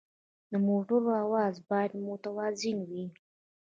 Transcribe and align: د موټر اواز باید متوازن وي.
د 0.51 0.53
موټر 0.67 1.01
اواز 1.23 1.55
باید 1.69 1.91
متوازن 2.07 2.77
وي. 2.89 3.05